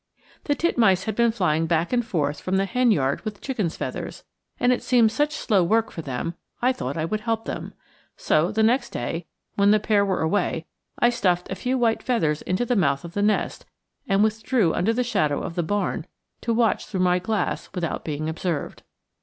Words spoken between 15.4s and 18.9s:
of the barn to watch through my glass without being observed.